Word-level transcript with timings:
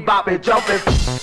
bebop 0.00 0.42
jumping. 0.42 0.78
jumpin'. 0.78 1.17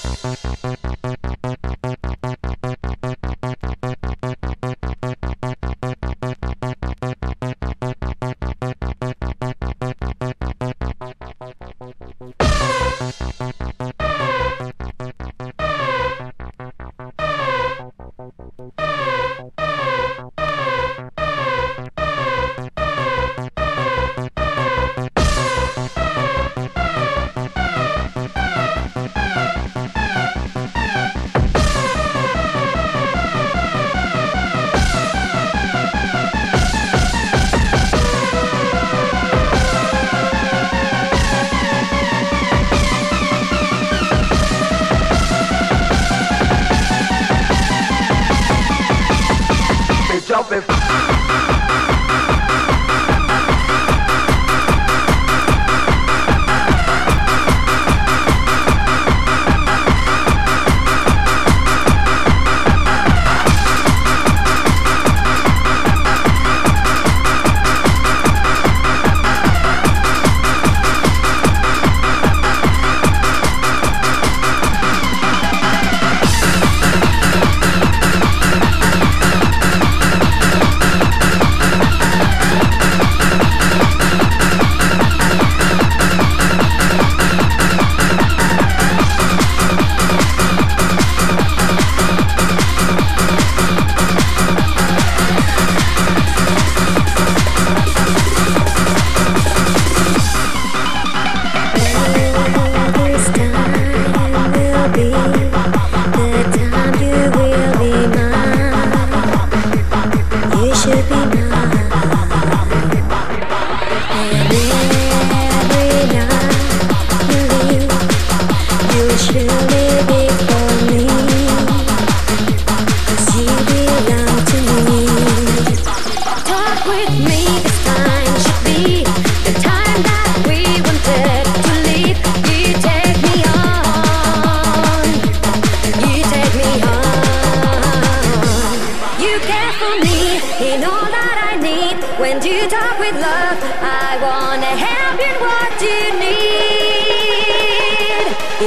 for 139.80 139.96
me 140.00 140.40
in 140.72 140.84
all 140.84 141.08
that 141.18 141.38
I 141.52 141.54
need. 141.60 141.96
When 142.20 142.36
you 142.48 142.68
talk 142.70 142.98
with 143.00 143.16
love, 143.20 143.60
I 143.84 144.18
wanna 144.26 144.74
help 144.88 145.20
you 145.20 145.32
in 145.32 145.36
what 145.46 145.74
you 145.88 146.04
need. 146.24 147.16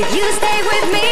If 0.00 0.06
you 0.14 0.24
stay 0.40 0.58
with 0.70 0.86
me. 0.92 1.07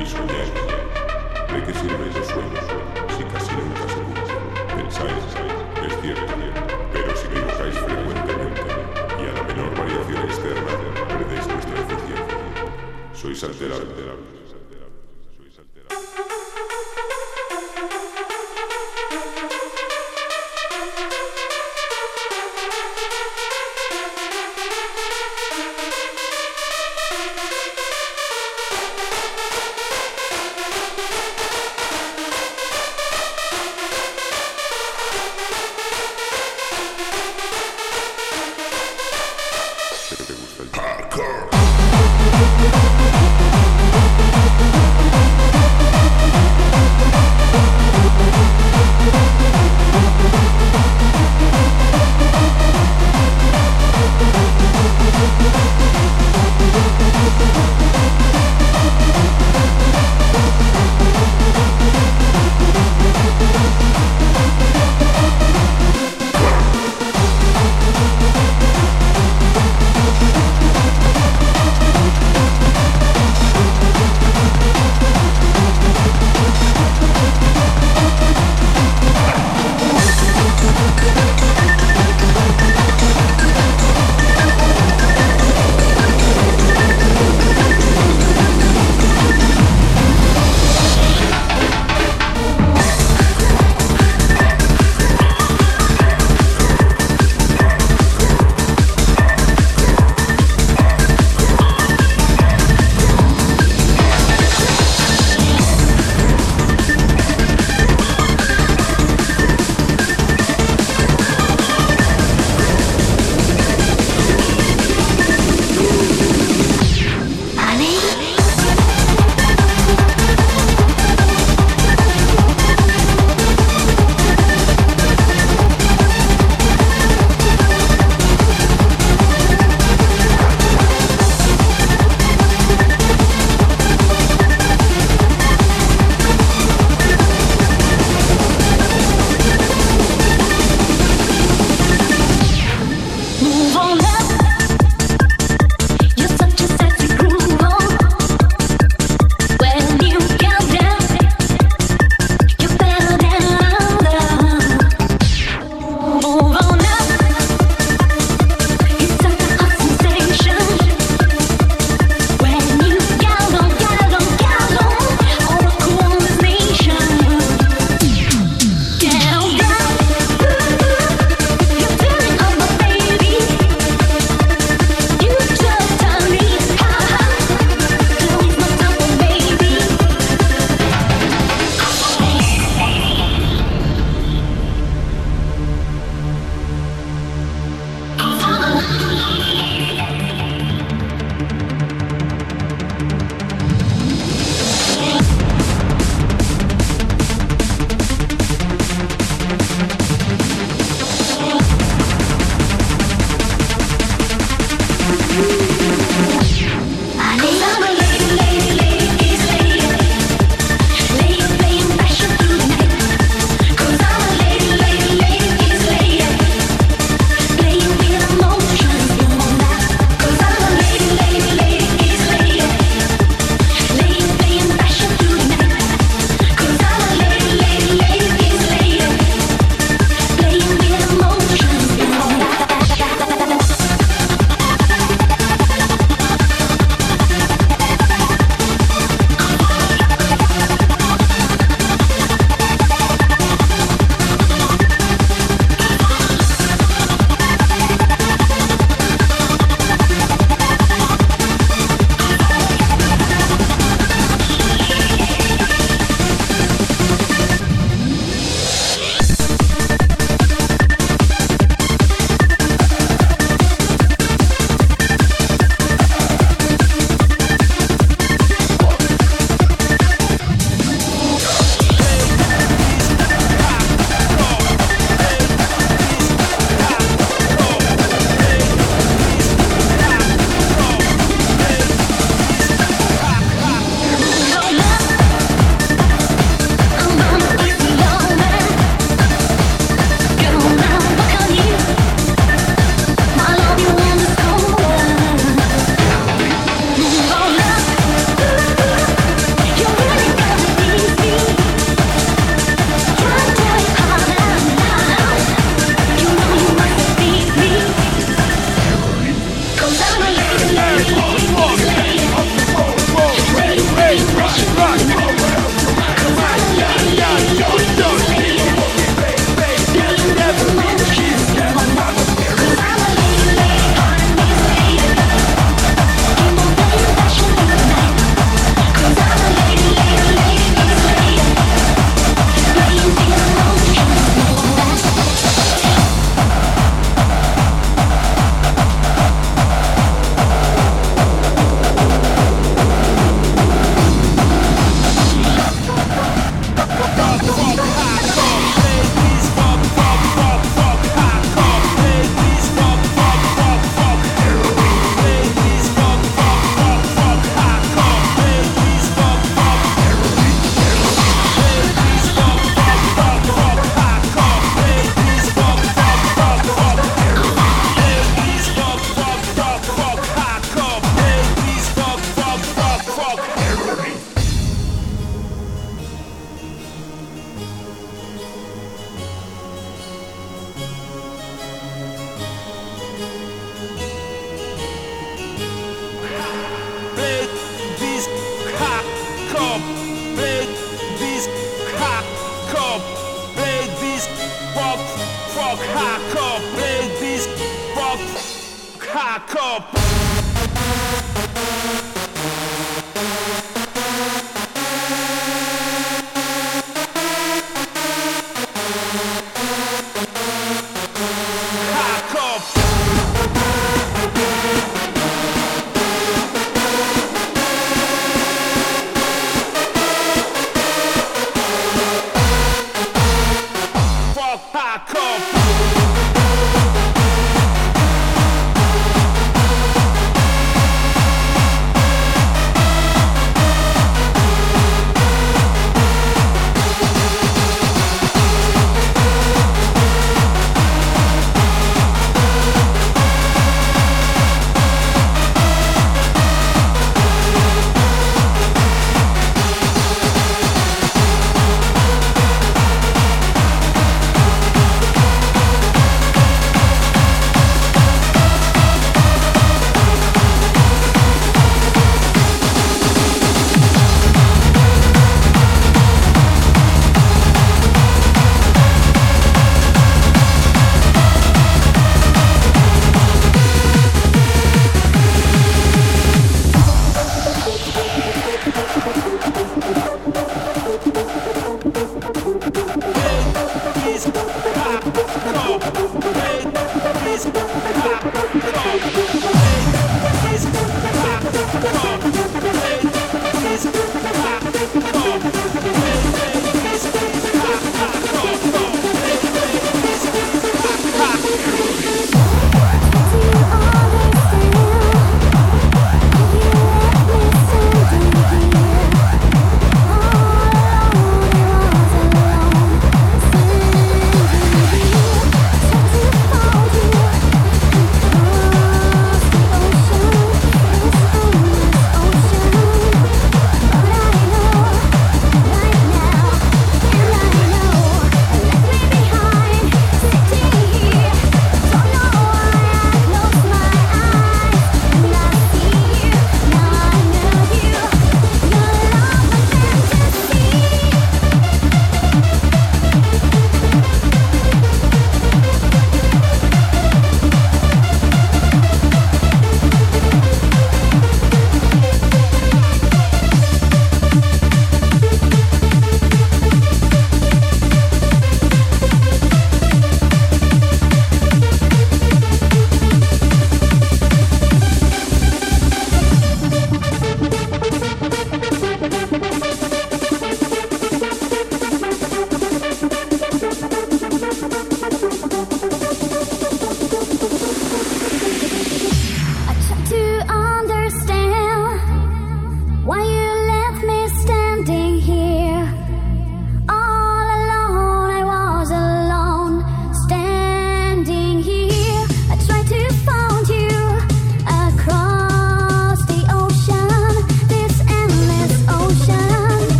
Y 0.00 0.06
soñáis. 0.06 0.50
¿De 1.52 1.62
qué 1.62 1.74
sirven 1.74 2.10
los 2.14 2.26
sueños 2.26 2.64
si 3.18 3.24
casi 3.24 3.52
nunca 3.52 3.86
se 3.86 4.00
cumplen? 4.00 4.38
Pensáis, 4.76 5.24
es 5.86 6.00
cierto, 6.00 6.32
pero 6.90 7.16
si 7.16 7.26
equivocáis 7.26 7.78
frecuentemente 7.78 8.62
y 9.18 9.28
a 9.28 9.32
la 9.32 9.42
menor 9.42 9.76
variación 9.76 10.22
externa 10.24 10.72
perdéis 11.06 11.46
vuestra 11.46 11.74
eficiencia. 11.80 12.16
Sois 13.12 13.44
alterables. 13.44 14.39